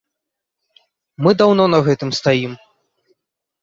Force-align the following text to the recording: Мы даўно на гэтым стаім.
Мы 1.27 1.31
даўно 1.43 1.63
на 1.77 1.85
гэтым 1.91 2.09
стаім. 2.25 2.61